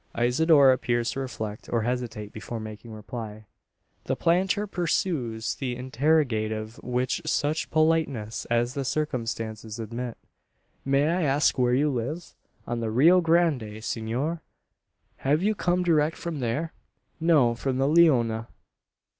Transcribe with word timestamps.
Isidora 0.17 0.73
appears 0.73 1.11
to 1.11 1.19
reflect, 1.19 1.69
or 1.71 1.83
hesitate, 1.83 2.33
before 2.33 2.59
making 2.59 2.91
reply. 2.91 3.45
The 4.05 4.15
planter 4.15 4.65
pursues 4.65 5.53
the 5.53 5.75
interrogative, 5.75 6.79
with 6.81 7.21
such 7.27 7.69
politeness 7.69 8.45
as 8.45 8.73
the 8.73 8.83
circumstances 8.83 9.77
admit. 9.77 10.17
"May 10.83 11.07
I 11.07 11.21
ask 11.21 11.55
where 11.59 11.75
you 11.75 11.91
live?" 11.91 12.33
"On 12.65 12.79
the 12.79 12.89
Rio 12.89 13.21
Grande, 13.21 13.83
senor?" 13.83 14.41
"Have 15.17 15.43
you 15.43 15.53
come 15.53 15.83
direct 15.83 16.17
from 16.17 16.39
there?" 16.39 16.73
"No; 17.19 17.53
from 17.53 17.77
the 17.77 17.87
Leona." 17.87 18.47